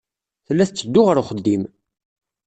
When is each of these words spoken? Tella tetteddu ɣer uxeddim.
Tella 0.45 0.65
tetteddu 0.67 1.01
ɣer 1.03 1.17
uxeddim. 1.21 1.63